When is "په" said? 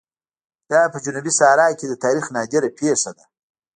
0.93-0.97